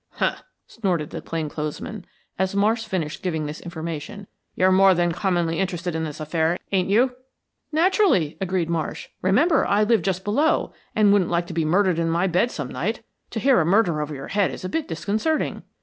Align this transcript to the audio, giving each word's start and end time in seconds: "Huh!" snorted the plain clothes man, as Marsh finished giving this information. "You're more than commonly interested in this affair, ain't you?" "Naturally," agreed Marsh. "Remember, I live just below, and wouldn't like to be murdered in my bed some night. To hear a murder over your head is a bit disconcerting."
"Huh!" 0.13 0.37
snorted 0.65 1.11
the 1.11 1.21
plain 1.21 1.47
clothes 1.47 1.79
man, 1.79 2.03
as 2.39 2.55
Marsh 2.55 2.85
finished 2.87 3.21
giving 3.21 3.45
this 3.45 3.59
information. 3.61 4.25
"You're 4.55 4.71
more 4.71 4.95
than 4.95 5.11
commonly 5.11 5.59
interested 5.59 5.93
in 5.93 6.05
this 6.05 6.19
affair, 6.19 6.57
ain't 6.71 6.89
you?" 6.89 7.15
"Naturally," 7.71 8.35
agreed 8.41 8.67
Marsh. 8.67 9.09
"Remember, 9.21 9.63
I 9.67 9.83
live 9.83 10.01
just 10.01 10.23
below, 10.23 10.73
and 10.95 11.13
wouldn't 11.13 11.29
like 11.29 11.45
to 11.45 11.53
be 11.53 11.65
murdered 11.65 11.99
in 11.99 12.09
my 12.09 12.25
bed 12.25 12.49
some 12.49 12.69
night. 12.69 13.03
To 13.29 13.39
hear 13.39 13.61
a 13.61 13.63
murder 13.63 14.01
over 14.01 14.15
your 14.15 14.29
head 14.29 14.49
is 14.49 14.65
a 14.65 14.69
bit 14.69 14.87
disconcerting." 14.87 15.61